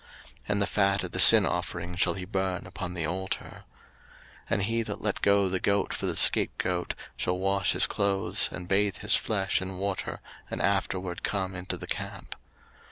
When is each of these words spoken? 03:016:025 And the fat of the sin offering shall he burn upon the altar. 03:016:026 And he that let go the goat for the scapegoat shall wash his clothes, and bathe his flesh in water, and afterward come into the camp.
03:016:025 0.01 0.09
And 0.49 0.61
the 0.63 0.67
fat 0.67 1.03
of 1.03 1.11
the 1.11 1.19
sin 1.19 1.45
offering 1.45 1.95
shall 1.95 2.15
he 2.15 2.25
burn 2.25 2.65
upon 2.65 2.95
the 2.95 3.05
altar. 3.05 3.65
03:016:026 4.49 4.49
And 4.49 4.63
he 4.63 4.81
that 4.81 4.99
let 5.03 5.21
go 5.21 5.47
the 5.47 5.59
goat 5.59 5.93
for 5.93 6.07
the 6.07 6.15
scapegoat 6.15 6.95
shall 7.15 7.37
wash 7.37 7.73
his 7.73 7.85
clothes, 7.85 8.49
and 8.51 8.67
bathe 8.67 8.97
his 8.97 9.15
flesh 9.15 9.61
in 9.61 9.77
water, 9.77 10.19
and 10.49 10.59
afterward 10.59 11.21
come 11.21 11.53
into 11.55 11.77
the 11.77 11.85
camp. 11.85 12.35